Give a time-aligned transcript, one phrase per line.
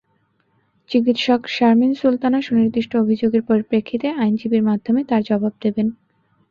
[0.89, 5.87] চিকিত্সক শারমিন সুলতানা সুনির্দিষ্ট অভিযোগের পরিপ্রেক্ষিতে আইনজীবীর মাধ্যমে তার জবাব দেবেন।